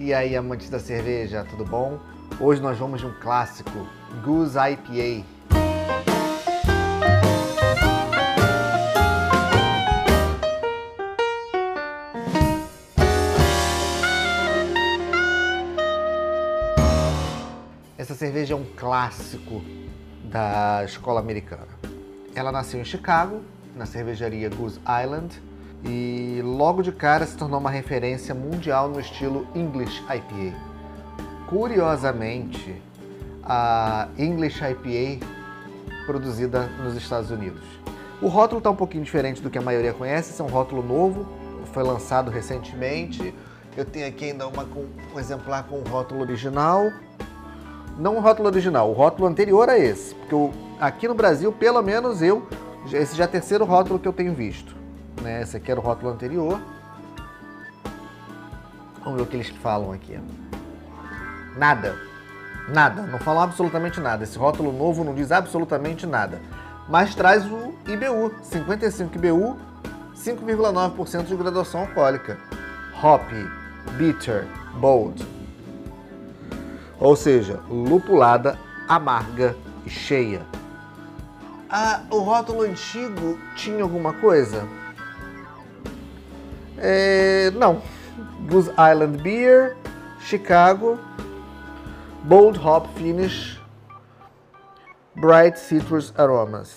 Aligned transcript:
E 0.00 0.14
aí, 0.14 0.36
amantes 0.36 0.70
da 0.70 0.78
cerveja, 0.78 1.44
tudo 1.50 1.64
bom? 1.64 1.98
Hoje 2.38 2.62
nós 2.62 2.78
vamos 2.78 3.00
de 3.00 3.06
um 3.06 3.12
clássico, 3.20 3.84
Goose 4.24 4.56
IPA. 4.56 5.26
Essa 17.98 18.14
cerveja 18.14 18.54
é 18.54 18.56
um 18.56 18.64
clássico 18.76 19.64
da 20.22 20.84
escola 20.84 21.18
americana. 21.18 21.66
Ela 22.36 22.52
nasceu 22.52 22.80
em 22.80 22.84
Chicago, 22.84 23.42
na 23.74 23.84
cervejaria 23.84 24.48
Goose 24.48 24.78
Island, 25.02 25.42
e 25.84 26.40
logo 26.44 26.82
de 26.82 26.92
cara 26.92 27.26
se 27.26 27.36
tornou 27.36 27.60
uma 27.60 27.70
referência 27.70 28.34
mundial 28.34 28.88
no 28.88 29.00
estilo 29.00 29.46
English 29.54 30.02
IPA. 30.02 30.56
Curiosamente, 31.48 32.82
a 33.42 34.08
English 34.18 34.62
IPA 34.62 35.24
produzida 36.06 36.66
nos 36.82 36.94
Estados 36.96 37.30
Unidos. 37.30 37.62
O 38.20 38.28
rótulo 38.28 38.58
está 38.58 38.70
um 38.70 38.76
pouquinho 38.76 39.04
diferente 39.04 39.40
do 39.40 39.48
que 39.48 39.58
a 39.58 39.62
maioria 39.62 39.92
conhece, 39.92 40.30
esse 40.30 40.40
é 40.40 40.44
um 40.44 40.48
rótulo 40.48 40.82
novo, 40.82 41.26
foi 41.72 41.82
lançado 41.82 42.30
recentemente. 42.30 43.32
Eu 43.76 43.84
tenho 43.84 44.08
aqui 44.08 44.26
ainda 44.26 44.48
uma 44.48 44.64
com, 44.64 44.86
um 45.14 45.20
exemplar 45.20 45.64
com 45.64 45.76
o 45.76 45.84
rótulo 45.84 46.20
original. 46.20 46.90
Não 47.96 48.16
o 48.16 48.20
rótulo 48.20 48.48
original, 48.48 48.90
o 48.90 48.92
rótulo 48.92 49.28
anterior 49.28 49.68
a 49.68 49.78
esse. 49.78 50.14
Porque 50.14 50.34
eu, 50.34 50.52
aqui 50.80 51.06
no 51.06 51.14
Brasil, 51.14 51.52
pelo 51.52 51.80
menos 51.82 52.20
eu, 52.22 52.46
esse 52.92 53.16
já 53.16 53.24
é 53.24 53.26
o 53.26 53.30
terceiro 53.30 53.64
rótulo 53.64 53.98
que 53.98 54.08
eu 54.08 54.12
tenho 54.12 54.34
visto. 54.34 54.77
Né? 55.28 55.42
Esse 55.42 55.58
aqui 55.58 55.70
era 55.70 55.78
o 55.78 55.82
rótulo 55.82 56.10
anterior. 56.10 56.58
Vamos 59.04 59.18
ver 59.18 59.22
o 59.22 59.26
que 59.26 59.36
eles 59.36 59.48
falam 59.48 59.92
aqui. 59.92 60.18
Nada. 61.56 61.94
Nada. 62.68 63.02
Não 63.02 63.18
falam 63.18 63.42
absolutamente 63.42 64.00
nada. 64.00 64.24
Esse 64.24 64.38
rótulo 64.38 64.72
novo 64.72 65.04
não 65.04 65.14
diz 65.14 65.30
absolutamente 65.30 66.06
nada. 66.06 66.40
Mas 66.88 67.14
traz 67.14 67.44
o 67.44 67.74
IBU. 67.86 68.34
55 68.42 69.14
IBU, 69.16 69.56
5,9% 70.16 71.24
de 71.24 71.36
graduação 71.36 71.80
alcoólica. 71.82 72.38
Hop, 73.02 73.22
bitter, 73.98 74.46
bold. 74.80 75.26
Ou 76.98 77.14
seja, 77.14 77.60
lupulada, 77.68 78.58
amarga 78.88 79.54
e 79.84 79.90
cheia. 79.90 80.40
Ah, 81.70 82.00
o 82.10 82.20
rótulo 82.20 82.62
antigo 82.62 83.38
tinha 83.54 83.82
alguma 83.82 84.14
coisa? 84.14 84.66
É, 86.80 87.50
não. 87.52 87.82
Goose 88.48 88.70
Island 88.70 89.22
Beer, 89.22 89.76
Chicago, 90.20 90.98
Bold 92.24 92.58
Hop 92.58 92.86
Finish, 92.96 93.60
Bright 95.14 95.58
Citrus 95.58 96.12
Aromas. 96.16 96.74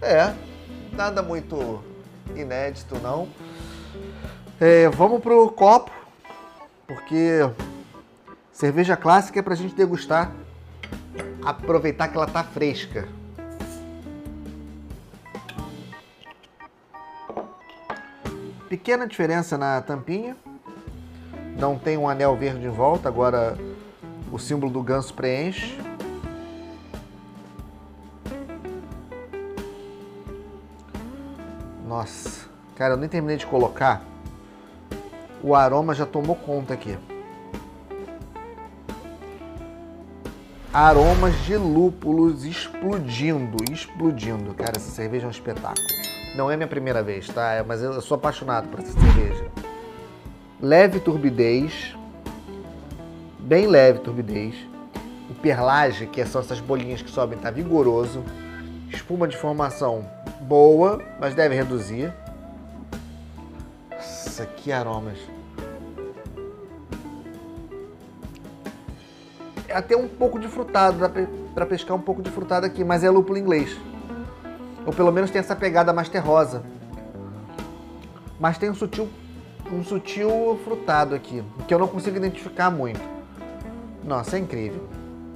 É, 0.00 0.34
nada 0.92 1.22
muito 1.22 1.82
inédito 2.34 2.98
não. 3.00 3.28
É, 4.60 4.88
vamos 4.88 5.20
pro 5.20 5.50
copo, 5.50 5.90
porque 6.86 7.40
cerveja 8.52 8.96
clássica 8.96 9.40
é 9.40 9.42
pra 9.42 9.54
gente 9.54 9.74
degustar, 9.74 10.32
aproveitar 11.44 12.08
que 12.08 12.16
ela 12.16 12.26
tá 12.26 12.42
fresca. 12.42 13.08
Pequena 18.74 19.06
diferença 19.06 19.56
na 19.56 19.80
tampinha. 19.80 20.36
Não 21.56 21.78
tem 21.78 21.96
um 21.96 22.08
anel 22.08 22.36
verde 22.36 22.66
em 22.66 22.70
volta, 22.70 23.08
agora 23.08 23.56
o 24.32 24.36
símbolo 24.36 24.72
do 24.72 24.82
ganso 24.82 25.14
preenche. 25.14 25.78
Nossa, 31.86 32.48
cara, 32.74 32.94
eu 32.94 32.96
nem 32.96 33.08
terminei 33.08 33.36
de 33.36 33.46
colocar. 33.46 34.02
O 35.40 35.54
aroma 35.54 35.94
já 35.94 36.04
tomou 36.04 36.34
conta 36.34 36.74
aqui. 36.74 36.98
Aromas 40.72 41.40
de 41.44 41.56
lúpulos 41.56 42.44
explodindo, 42.44 43.56
explodindo. 43.72 44.52
Cara, 44.52 44.72
essa 44.74 44.90
cerveja 44.90 45.26
é 45.26 45.28
um 45.28 45.30
espetáculo. 45.30 46.13
Não 46.34 46.50
é 46.50 46.56
minha 46.56 46.68
primeira 46.68 47.02
vez, 47.02 47.28
tá? 47.28 47.52
É, 47.52 47.62
mas 47.62 47.82
eu 47.82 48.00
sou 48.00 48.16
apaixonado 48.16 48.68
por 48.68 48.80
essa 48.80 48.92
cerveja. 48.92 49.46
Leve 50.60 50.98
turbidez, 50.98 51.96
bem 53.38 53.66
leve 53.66 54.00
turbidez. 54.00 54.54
O 55.30 55.34
perlage, 55.34 56.06
que 56.06 56.24
são 56.26 56.40
essas 56.40 56.60
bolinhas 56.60 57.00
que 57.00 57.10
sobem, 57.10 57.38
tá 57.38 57.50
vigoroso. 57.50 58.24
Espuma 58.90 59.28
de 59.28 59.36
formação 59.36 60.04
boa, 60.40 61.00
mas 61.20 61.34
deve 61.34 61.54
reduzir. 61.54 62.12
Nossa, 63.90 64.46
que 64.46 64.72
aromas. 64.72 65.18
É 69.68 69.76
até 69.76 69.96
um 69.96 70.08
pouco 70.08 70.40
de 70.40 70.48
frutado, 70.48 70.98
dá 70.98 71.08
pra 71.54 71.66
pescar 71.66 71.96
um 71.96 72.00
pouco 72.00 72.20
de 72.20 72.30
frutado 72.30 72.66
aqui, 72.66 72.82
mas 72.82 73.04
é 73.04 73.10
lúpulo 73.10 73.38
inglês. 73.38 73.76
Ou 74.86 74.92
pelo 74.92 75.10
menos 75.10 75.30
tem 75.30 75.40
essa 75.40 75.56
pegada 75.56 75.92
mais 75.92 76.08
terrosa. 76.08 76.62
Mas 78.38 78.58
tem 78.58 78.70
um 78.70 78.74
sutil, 78.74 79.08
um 79.72 79.82
sutil 79.82 80.60
frutado 80.64 81.14
aqui, 81.14 81.42
que 81.66 81.72
eu 81.72 81.78
não 81.78 81.88
consigo 81.88 82.16
identificar 82.16 82.70
muito. 82.70 83.00
Nossa, 84.04 84.36
é 84.36 84.40
incrível. 84.40 84.86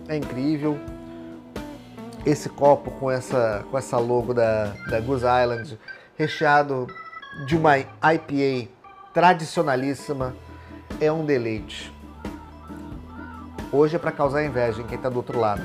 É 0.09 0.17
incrível. 0.17 0.79
Esse 2.27 2.49
copo 2.49 2.91
com 2.93 3.11
essa, 3.11 3.65
com 3.71 3.79
essa 3.79 3.99
logo 3.99 4.35
da, 4.35 4.75
da 4.91 5.01
Goose 5.01 5.25
Island, 5.25 5.79
recheado 6.17 6.87
de 7.47 7.57
uma 7.57 7.79
IPA 7.79 8.71
tradicionalíssima, 9.15 10.35
é 11.01 11.11
um 11.11 11.25
deleite. 11.25 11.93
Hoje 13.71 13.97
é 13.97 13.99
para 13.99 14.13
causar 14.13 14.45
inveja 14.45 14.83
em 14.83 14.87
quem 14.87 14.97
está 14.97 15.09
do 15.09 15.17
outro 15.17 15.39
lado. 15.39 15.63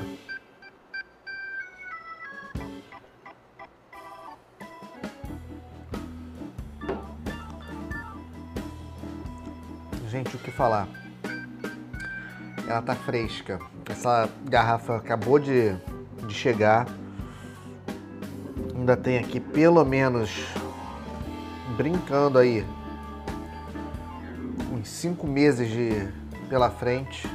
Gente, 10.08 10.36
o 10.36 10.38
que 10.38 10.50
falar? 10.50 10.88
Ela 12.66 12.82
tá 12.82 12.94
fresca. 12.94 13.58
Essa 13.88 14.28
garrafa 14.44 14.96
acabou 14.96 15.38
de, 15.38 15.74
de 16.26 16.34
chegar. 16.34 16.86
Ainda 18.74 18.96
tem 18.96 19.18
aqui 19.18 19.40
pelo 19.40 19.84
menos 19.84 20.30
brincando 21.76 22.38
aí 22.38 22.64
uns 24.72 24.88
cinco 24.88 25.26
meses 25.26 25.68
de 25.68 26.08
pela 26.48 26.70
frente. 26.70 27.28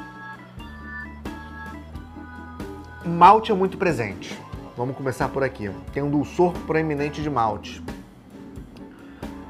Malte 3.06 3.52
é 3.52 3.56
muito 3.56 3.78
presente. 3.78 4.38
Vamos 4.78 4.96
começar 4.96 5.28
por 5.30 5.44
aqui. 5.44 5.70
Tem 5.94 6.02
um 6.04 6.10
dulçor 6.10 6.54
proeminente 6.66 7.22
de 7.22 7.30
malte. 7.30 7.84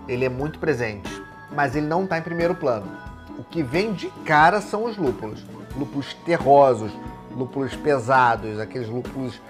Ele 0.08 0.26
é 0.26 0.30
muito 0.30 0.58
presente, 0.60 1.10
mas 1.52 1.76
ele 1.76 1.86
não 1.86 2.04
está 2.04 2.18
em 2.18 2.22
primeiro 2.22 2.56
plano 2.56 3.09
o 3.40 3.44
que 3.46 3.64
vem 3.64 3.94
de 3.94 4.10
cara 4.26 4.60
são 4.60 4.84
os 4.84 4.98
lúpulos. 4.98 5.46
Lúpulos 5.78 6.14
terrosos, 6.26 6.92
lúpulos 7.34 7.74
pesados, 7.74 8.60
aqueles 8.60 8.90
lúpulos 8.90 9.42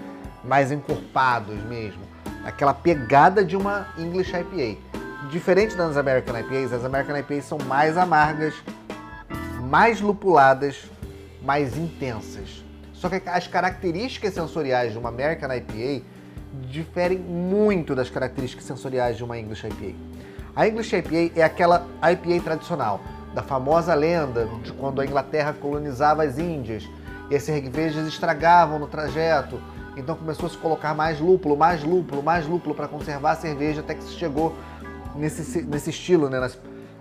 mais 0.44 0.70
encorpados 0.70 1.60
mesmo. 1.64 2.00
Aquela 2.44 2.72
pegada 2.72 3.44
de 3.44 3.56
uma 3.56 3.88
English 3.98 4.30
IPA. 4.30 4.78
Diferente 5.28 5.74
das 5.74 5.96
American 5.96 6.38
IPAs, 6.38 6.72
as 6.72 6.84
American 6.84 7.16
IPAs 7.18 7.44
são 7.46 7.58
mais 7.66 7.96
amargas, 7.96 8.54
mais 9.68 10.00
lupuladas, 10.00 10.84
mais 11.42 11.76
intensas. 11.76 12.64
Só 12.92 13.08
que 13.08 13.20
as 13.28 13.48
características 13.48 14.34
sensoriais 14.34 14.92
de 14.92 14.98
uma 14.98 15.08
American 15.08 15.52
IPA 15.52 16.04
diferem 16.68 17.18
muito 17.18 17.94
das 17.94 18.08
características 18.08 18.64
sensoriais 18.66 19.16
de 19.16 19.24
uma 19.24 19.36
English 19.36 19.66
IPA. 19.66 19.96
A 20.54 20.68
English 20.68 20.94
IPA 20.94 21.32
é 21.40 21.42
aquela 21.42 21.86
IPA 22.02 22.42
tradicional, 22.42 23.00
da 23.34 23.42
famosa 23.42 23.94
lenda 23.94 24.48
de 24.62 24.72
quando 24.72 25.00
a 25.00 25.06
Inglaterra 25.06 25.52
colonizava 25.52 26.24
as 26.24 26.38
Índias 26.38 26.88
e 27.30 27.36
as 27.36 27.42
cervejas 27.42 28.06
estragavam 28.06 28.78
no 28.78 28.86
trajeto. 28.86 29.60
Então 29.96 30.16
começou 30.16 30.46
a 30.46 30.50
se 30.50 30.56
colocar 30.56 30.94
mais 30.94 31.20
lúpulo, 31.20 31.56
mais 31.56 31.82
lúpulo, 31.82 32.22
mais 32.22 32.46
lúpulo 32.46 32.74
para 32.74 32.88
conservar 32.88 33.32
a 33.32 33.36
cerveja 33.36 33.80
até 33.80 33.94
que 33.94 34.02
se 34.02 34.12
chegou 34.12 34.54
nesse, 35.14 35.62
nesse 35.62 35.90
estilo, 35.90 36.28
né? 36.28 36.40
Nas, 36.40 36.58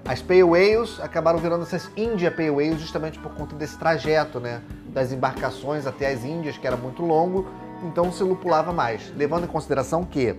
as 0.07 0.21
Pale 0.21 0.41
Ales 0.41 0.99
acabaram 1.01 1.39
virando 1.39 1.63
essas 1.63 1.89
India 1.95 2.31
Pale 2.31 2.49
Ales 2.49 2.79
justamente 2.79 3.19
por 3.19 3.31
conta 3.33 3.55
desse 3.55 3.77
trajeto, 3.77 4.39
né? 4.39 4.61
Das 4.87 5.11
embarcações 5.11 5.85
até 5.85 6.11
as 6.11 6.23
Índias, 6.23 6.57
que 6.57 6.65
era 6.65 6.75
muito 6.75 7.03
longo, 7.03 7.47
então 7.83 8.11
se 8.11 8.23
lupulava 8.23 8.73
mais. 8.73 9.13
Levando 9.15 9.43
em 9.43 9.47
consideração 9.47 10.03
que 10.03 10.35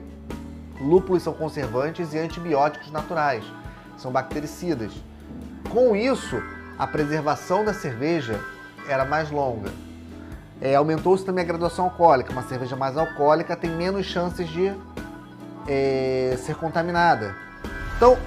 lúpulos 0.81 1.23
são 1.23 1.33
conservantes 1.33 2.15
e 2.15 2.19
antibióticos 2.19 2.91
naturais, 2.91 3.45
são 3.97 4.11
bactericidas. 4.11 4.93
Com 5.71 5.95
isso, 5.95 6.43
a 6.77 6.85
preservação 6.85 7.65
da 7.65 7.73
cerveja 7.73 8.41
era 8.89 9.05
mais 9.05 9.31
longa. 9.31 9.71
É, 10.61 10.75
Aumentou-se 10.75 11.25
também 11.25 11.45
a 11.45 11.47
graduação 11.47 11.85
alcoólica. 11.85 12.33
Uma 12.33 12.43
cerveja 12.43 12.75
mais 12.75 12.97
alcoólica 12.97 13.55
tem 13.55 13.71
menos 13.71 14.05
chances 14.05 14.49
de 14.49 14.75
é, 15.69 16.37
ser 16.39 16.57
contaminada. 16.57 17.37
Então, 17.97 18.19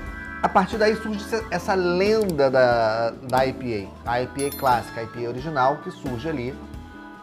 a 0.41 0.47
partir 0.47 0.77
daí 0.77 0.95
surge 0.95 1.19
essa 1.51 1.73
lenda 1.73 2.49
da, 2.49 3.11
da 3.11 3.45
IPA, 3.45 3.91
a 4.05 4.21
IPA 4.21 4.57
clássica, 4.57 5.01
a 5.01 5.03
IPA 5.03 5.27
original, 5.27 5.77
que 5.83 5.91
surge 5.91 6.29
ali 6.29 6.55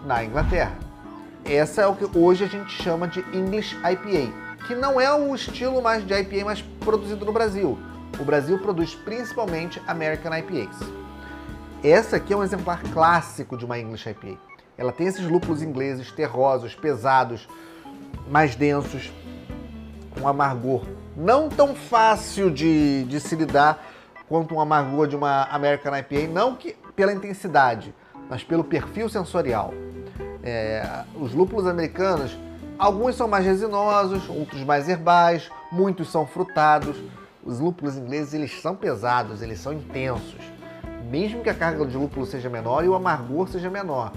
na 0.04 0.22
Inglaterra. 0.22 0.76
Essa 1.46 1.80
é 1.80 1.86
o 1.86 1.94
que 1.94 2.18
hoje 2.18 2.44
a 2.44 2.46
gente 2.46 2.70
chama 2.82 3.08
de 3.08 3.20
English 3.32 3.74
IPA, 3.76 4.66
que 4.66 4.74
não 4.74 5.00
é 5.00 5.10
o 5.14 5.34
estilo 5.34 5.80
mais 5.80 6.06
de 6.06 6.12
IPA 6.12 6.44
mais 6.44 6.60
produzido 6.60 7.24
no 7.24 7.32
Brasil. 7.32 7.78
O 8.18 8.24
Brasil 8.24 8.58
produz 8.58 8.94
principalmente 8.94 9.80
American 9.86 10.36
IPAs. 10.36 10.76
Essa 11.82 12.16
aqui 12.16 12.32
é 12.32 12.36
um 12.36 12.42
exemplar 12.42 12.82
clássico 12.92 13.56
de 13.56 13.64
uma 13.64 13.78
English 13.78 14.08
IPA. 14.08 14.38
Ela 14.76 14.92
tem 14.92 15.06
esses 15.06 15.26
lúpulos 15.26 15.62
ingleses 15.62 16.10
terrosos, 16.10 16.74
pesados, 16.74 17.48
mais 18.28 18.54
densos, 18.54 19.12
um 20.20 20.26
amargor 20.26 20.84
não 21.16 21.48
tão 21.48 21.74
fácil 21.74 22.50
de, 22.50 23.04
de 23.04 23.20
se 23.20 23.34
lidar 23.36 23.84
quanto 24.28 24.54
um 24.54 24.60
amargor 24.60 25.06
de 25.06 25.16
uma 25.16 25.44
American 25.50 25.96
IPA, 25.96 26.32
não 26.32 26.54
que 26.54 26.74
pela 26.94 27.12
intensidade, 27.12 27.94
mas 28.28 28.42
pelo 28.44 28.64
perfil 28.64 29.08
sensorial. 29.08 29.74
É, 30.42 31.04
os 31.16 31.34
lúpulos 31.34 31.66
americanos, 31.66 32.36
alguns 32.78 33.16
são 33.16 33.26
mais 33.28 33.44
resinosos, 33.44 34.28
outros 34.28 34.62
mais 34.64 34.88
herbais, 34.88 35.50
muitos 35.70 36.10
são 36.10 36.26
frutados. 36.26 36.96
Os 37.44 37.58
lúpulos 37.58 37.96
ingleses 37.96 38.34
eles 38.34 38.60
são 38.60 38.76
pesados, 38.76 39.40
eles 39.40 39.58
são 39.58 39.72
intensos. 39.72 40.40
Mesmo 41.10 41.42
que 41.42 41.48
a 41.48 41.54
carga 41.54 41.84
de 41.86 41.96
lúpulo 41.96 42.26
seja 42.26 42.48
menor 42.48 42.84
e 42.84 42.88
o 42.88 42.94
amargor 42.94 43.48
seja 43.48 43.70
menor. 43.70 44.12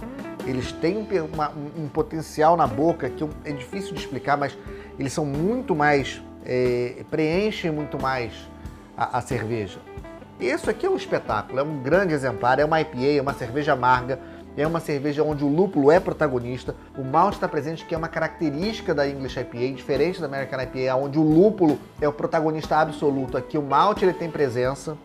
Eles 0.45 0.71
têm 0.73 0.97
um, 0.97 1.07
uma, 1.33 1.49
um 1.77 1.87
potencial 1.87 2.57
na 2.57 2.67
boca 2.67 3.09
que 3.09 3.27
é 3.45 3.51
difícil 3.51 3.93
de 3.93 3.99
explicar, 4.01 4.37
mas 4.37 4.57
eles 4.99 5.13
são 5.13 5.25
muito 5.25 5.73
mais, 5.73 6.21
é, 6.45 7.03
preenchem 7.09 7.71
muito 7.71 7.99
mais 7.99 8.33
a, 8.97 9.17
a 9.17 9.21
cerveja. 9.21 9.79
Isso 10.39 10.69
aqui 10.69 10.85
é 10.85 10.89
um 10.89 10.97
espetáculo, 10.97 11.59
é 11.59 11.63
um 11.63 11.81
grande 11.81 12.13
exemplar, 12.13 12.59
é 12.59 12.65
uma 12.65 12.81
IPA, 12.81 13.17
é 13.17 13.21
uma 13.21 13.33
cerveja 13.33 13.73
amarga, 13.73 14.19
é 14.55 14.67
uma 14.67 14.79
cerveja 14.79 15.23
onde 15.23 15.43
o 15.43 15.47
lúpulo 15.47 15.91
é 15.91 15.99
protagonista, 15.99 16.75
o 16.97 17.03
malte 17.03 17.35
está 17.35 17.47
presente, 17.47 17.85
que 17.85 17.95
é 17.95 17.97
uma 17.97 18.07
característica 18.07 18.93
da 18.93 19.07
English 19.07 19.39
IPA, 19.39 19.75
diferente 19.75 20.21
da 20.21 20.27
American 20.27 20.61
IPA, 20.61 20.95
onde 20.95 21.17
o 21.17 21.23
lúpulo 21.23 21.79
é 21.99 22.07
o 22.07 22.13
protagonista 22.13 22.77
absoluto. 22.77 23.37
Aqui 23.37 23.57
o 23.57 23.63
malte 23.63 24.05
ele 24.05 24.13
tem 24.13 24.29
presença. 24.29 24.95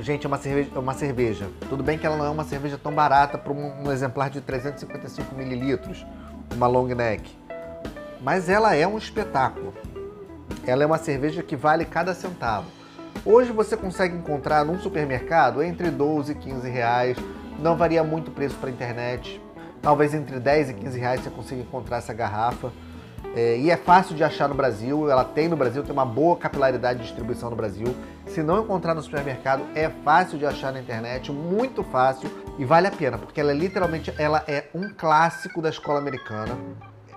Gente, 0.00 0.26
é 0.26 0.28
uma 0.28 0.36
cerveja, 0.36 0.70
é 0.74 0.78
uma 0.78 0.94
cerveja. 0.94 1.48
Tudo 1.68 1.82
bem 1.84 1.96
que 1.96 2.04
ela 2.04 2.16
não 2.16 2.26
é 2.26 2.30
uma 2.30 2.42
cerveja 2.42 2.76
tão 2.76 2.92
barata 2.92 3.38
para 3.38 3.52
um, 3.52 3.86
um, 3.86 3.92
exemplar 3.92 4.30
de 4.30 4.40
355 4.40 5.32
mililitros, 5.34 6.04
uma 6.52 6.66
long 6.66 6.88
neck. 6.88 7.30
Mas 8.20 8.48
ela 8.48 8.74
é 8.74 8.86
um 8.86 8.98
espetáculo. 8.98 9.72
Ela 10.66 10.82
é 10.82 10.86
uma 10.86 10.98
cerveja 10.98 11.40
que 11.42 11.54
vale 11.54 11.84
cada 11.84 12.14
centavo. 12.14 12.81
Hoje 13.24 13.52
você 13.52 13.76
consegue 13.76 14.16
encontrar 14.16 14.64
num 14.64 14.78
supermercado 14.78 15.62
entre 15.62 15.90
12 15.90 16.32
e 16.32 16.34
15 16.34 16.68
reais. 16.68 17.16
Não 17.58 17.76
varia 17.76 18.02
muito 18.02 18.28
o 18.28 18.30
preço 18.30 18.56
para 18.56 18.68
a 18.68 18.72
internet. 18.72 19.40
Talvez 19.80 20.14
entre 20.14 20.40
10 20.40 20.70
e 20.70 20.74
15 20.74 20.98
reais 20.98 21.20
você 21.20 21.30
consiga 21.30 21.60
encontrar 21.60 21.98
essa 21.98 22.12
garrafa. 22.12 22.72
É, 23.34 23.56
e 23.56 23.70
é 23.70 23.76
fácil 23.76 24.14
de 24.14 24.22
achar 24.22 24.48
no 24.48 24.54
Brasil, 24.54 25.10
ela 25.10 25.24
tem 25.24 25.48
no 25.48 25.56
Brasil, 25.56 25.82
tem 25.82 25.92
uma 25.92 26.04
boa 26.04 26.36
capilaridade 26.36 26.98
de 26.98 27.06
distribuição 27.06 27.48
no 27.48 27.56
Brasil. 27.56 27.94
Se 28.26 28.42
não 28.42 28.62
encontrar 28.62 28.94
no 28.94 29.02
supermercado, 29.02 29.62
é 29.74 29.88
fácil 29.88 30.38
de 30.38 30.44
achar 30.44 30.72
na 30.72 30.80
internet, 30.80 31.32
muito 31.32 31.82
fácil 31.82 32.30
e 32.58 32.64
vale 32.64 32.88
a 32.88 32.90
pena, 32.90 33.16
porque 33.16 33.40
ela 33.40 33.52
é 33.52 33.54
literalmente 33.54 34.12
ela 34.18 34.44
é 34.46 34.64
um 34.74 34.90
clássico 34.90 35.62
da 35.62 35.70
escola 35.70 35.98
americana. 35.98 36.56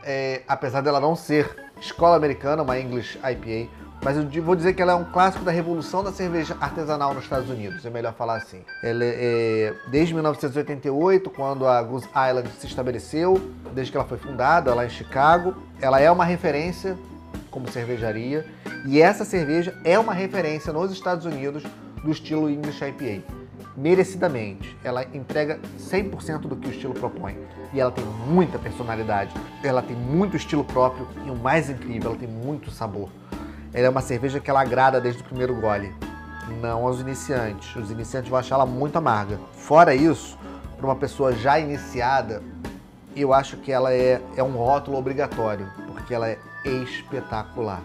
É, 0.03 0.43
apesar 0.47 0.81
dela 0.81 0.99
não 0.99 1.15
ser 1.15 1.53
escola 1.81 2.15
americana, 2.15 2.63
uma 2.63 2.79
English 2.79 3.17
IPA, 3.17 3.69
mas 4.05 4.15
eu 4.17 4.43
vou 4.43 4.55
dizer 4.55 4.73
que 4.73 4.83
ela 4.83 4.91
é 4.91 4.95
um 4.95 5.03
clássico 5.03 5.43
da 5.43 5.49
revolução 5.49 6.03
da 6.03 6.11
cerveja 6.11 6.55
artesanal 6.61 7.11
nos 7.11 7.23
Estados 7.23 7.49
Unidos, 7.49 7.83
é 7.87 7.89
melhor 7.89 8.13
falar 8.13 8.35
assim. 8.35 8.61
Ela 8.83 9.03
é, 9.03 9.07
é 9.09 9.73
desde 9.87 10.13
1988, 10.13 11.27
quando 11.31 11.65
a 11.65 11.81
Goose 11.81 12.07
Island 12.09 12.47
se 12.59 12.67
estabeleceu, 12.67 13.41
desde 13.73 13.91
que 13.91 13.97
ela 13.97 14.05
foi 14.05 14.19
fundada 14.19 14.75
lá 14.75 14.85
em 14.85 14.89
Chicago, 14.89 15.55
ela 15.81 15.99
é 15.99 16.11
uma 16.11 16.23
referência 16.23 16.95
como 17.49 17.67
cervejaria 17.71 18.45
e 18.85 19.01
essa 19.01 19.25
cerveja 19.25 19.75
é 19.83 19.97
uma 19.97 20.13
referência 20.13 20.71
nos 20.71 20.91
Estados 20.91 21.25
Unidos 21.25 21.63
do 22.03 22.11
estilo 22.11 22.47
English 22.47 22.85
IPA. 22.85 23.23
Merecidamente, 23.75 24.77
ela 24.83 25.03
entrega 25.15 25.59
100% 25.79 26.41
do 26.41 26.55
que 26.55 26.67
o 26.67 26.71
estilo 26.71 26.93
propõe 26.93 27.35
e 27.73 27.79
ela 27.79 27.91
tem 27.91 28.05
muita 28.05 28.59
personalidade, 28.59 29.33
ela 29.63 29.81
tem 29.81 29.95
muito 29.95 30.37
estilo 30.37 30.63
próprio 30.63 31.07
e 31.25 31.31
o 31.31 31.35
mais 31.35 31.71
incrível, 31.71 32.11
ela 32.11 32.19
tem 32.19 32.29
muito 32.29 32.69
sabor. 32.69 33.09
Ela 33.75 33.87
é 33.87 33.89
uma 33.89 34.01
cerveja 34.01 34.39
que 34.39 34.49
ela 34.49 34.61
agrada 34.61 35.01
desde 35.01 35.21
o 35.21 35.25
primeiro 35.25 35.53
gole, 35.53 35.93
não 36.61 36.87
aos 36.87 37.01
iniciantes. 37.01 37.75
Os 37.75 37.91
iniciantes 37.91 38.29
vão 38.29 38.39
achar 38.39 38.55
ela 38.55 38.65
muito 38.65 38.97
amarga. 38.97 39.37
Fora 39.51 39.93
isso, 39.93 40.37
para 40.77 40.85
uma 40.85 40.95
pessoa 40.95 41.33
já 41.33 41.59
iniciada, 41.59 42.41
eu 43.13 43.33
acho 43.33 43.57
que 43.57 43.73
ela 43.73 43.93
é, 43.93 44.21
é 44.37 44.41
um 44.41 44.55
rótulo 44.55 44.97
obrigatório, 44.97 45.67
porque 45.87 46.13
ela 46.13 46.29
é 46.29 46.39
espetacular. 46.63 47.81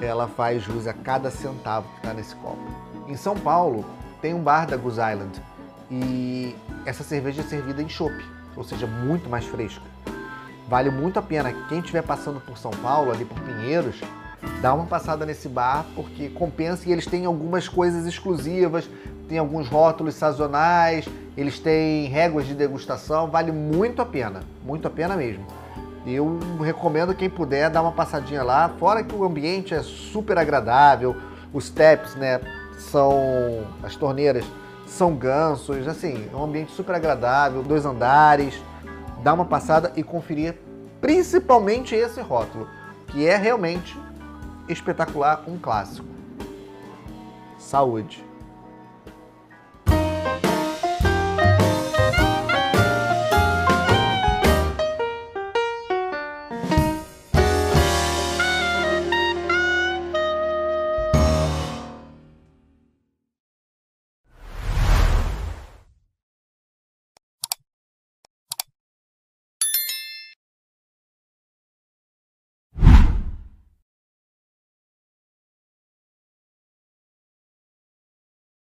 Ela 0.00 0.26
faz 0.26 0.62
jus 0.62 0.86
a 0.86 0.94
cada 0.94 1.30
centavo 1.30 1.86
que 1.90 1.96
está 1.96 2.14
nesse 2.14 2.34
copo. 2.36 2.62
Em 3.06 3.14
São 3.14 3.36
Paulo, 3.36 3.84
tem 4.22 4.32
um 4.32 4.42
bar 4.42 4.66
da 4.66 4.78
Goose 4.78 4.98
Island 4.98 5.42
e 5.90 6.56
essa 6.86 7.04
cerveja 7.04 7.42
é 7.42 7.44
servida 7.44 7.82
em 7.82 7.88
chopp, 7.88 8.14
ou 8.56 8.64
seja, 8.64 8.86
muito 8.86 9.28
mais 9.28 9.44
fresca. 9.44 9.84
Vale 10.68 10.88
muito 10.88 11.18
a 11.18 11.22
pena. 11.22 11.52
Quem 11.68 11.80
estiver 11.80 12.00
passando 12.00 12.40
por 12.40 12.56
São 12.56 12.70
Paulo, 12.70 13.12
ali 13.12 13.26
por 13.26 13.38
Pinheiros, 13.40 14.00
dá 14.60 14.74
uma 14.74 14.86
passada 14.86 15.24
nesse 15.26 15.48
bar, 15.48 15.84
porque 15.94 16.28
compensa 16.28 16.88
e 16.88 16.92
eles 16.92 17.06
têm 17.06 17.24
algumas 17.26 17.68
coisas 17.68 18.06
exclusivas, 18.06 18.88
tem 19.28 19.38
alguns 19.38 19.68
rótulos 19.68 20.14
sazonais, 20.14 21.08
eles 21.36 21.58
têm 21.58 22.06
réguas 22.06 22.46
de 22.46 22.54
degustação, 22.54 23.30
vale 23.30 23.52
muito 23.52 24.02
a 24.02 24.06
pena, 24.06 24.40
muito 24.64 24.86
a 24.86 24.90
pena 24.90 25.16
mesmo. 25.16 25.46
Eu 26.06 26.38
recomendo 26.60 27.14
quem 27.14 27.30
puder 27.30 27.70
dar 27.70 27.82
uma 27.82 27.92
passadinha 27.92 28.42
lá, 28.42 28.68
fora 28.78 29.02
que 29.02 29.14
o 29.14 29.24
ambiente 29.24 29.72
é 29.72 29.82
super 29.82 30.36
agradável, 30.36 31.16
os 31.52 31.70
taps, 31.70 32.14
né, 32.16 32.40
são 32.90 33.64
as 33.82 33.94
torneiras 33.94 34.44
são 34.86 35.14
gansos, 35.14 35.88
assim, 35.88 36.28
é 36.30 36.36
um 36.36 36.44
ambiente 36.44 36.72
super 36.72 36.94
agradável, 36.94 37.62
dois 37.62 37.86
andares, 37.86 38.60
dá 39.22 39.32
uma 39.32 39.44
passada 39.44 39.92
e 39.96 40.02
conferir 40.02 40.54
principalmente 41.00 41.94
esse 41.94 42.20
rótulo, 42.20 42.68
que 43.06 43.26
é 43.26 43.36
realmente 43.36 43.98
espetacular, 44.68 45.44
um 45.48 45.58
clássico. 45.58 46.06
Saúde! 47.58 48.31